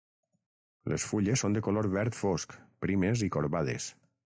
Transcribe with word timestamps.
Les 0.93 1.05
fulles 1.09 1.43
són 1.45 1.59
de 1.59 1.63
color 1.67 1.89
verd 1.97 2.19
fosc, 2.21 2.57
primes 2.87 3.25
i 3.29 3.33
corbades. 3.39 3.93